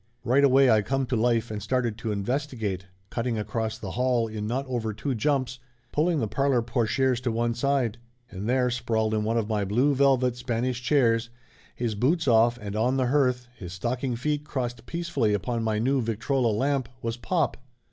Right 0.23 0.43
away 0.43 0.67
I 0.67 0.81
come 0.81 1.05
to 1.05 1.15
life 1.15 1.51
and 1.51 1.61
started 1.61 1.95
to 1.99 2.11
investigate, 2.11 2.87
cutting 3.11 3.37
across 3.37 3.77
the 3.77 3.91
hall 3.91 4.27
in 4.27 4.47
not 4.47 4.65
over 4.65 4.95
two 4.95 5.13
jumps, 5.13 5.59
pulling 5.91 6.17
the 6.19 6.27
parlor 6.27 6.63
portieres 6.63 7.21
to 7.21 7.31
one 7.31 7.53
side. 7.53 7.99
And 8.31 8.49
there 8.49 8.71
sprawled 8.71 9.13
in 9.13 9.23
one 9.23 9.37
of 9.37 9.47
my 9.47 9.63
blue 9.63 9.93
velvet 9.93 10.35
Spanish 10.35 10.81
chairs, 10.81 11.29
his 11.75 11.93
boots 11.93 12.27
off 12.27 12.57
and 12.59 12.75
on 12.75 12.97
the 12.97 13.05
hearth, 13.09 13.47
his 13.55 13.73
stocking 13.73 14.15
feet 14.15 14.43
crossed 14.43 14.87
peacefully 14.87 15.35
upon 15.35 15.61
my 15.63 15.77
new 15.77 16.01
victrola 16.01 16.47
lamp, 16.51 16.89
was 17.03 17.15
pop! 17.15 17.57